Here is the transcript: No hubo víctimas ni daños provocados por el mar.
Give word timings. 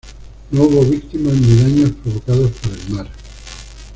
No 0.49 0.63
hubo 0.63 0.83
víctimas 0.83 1.35
ni 1.35 1.61
daños 1.61 1.91
provocados 2.03 2.49
por 2.53 2.71
el 2.71 2.89
mar. 2.89 3.07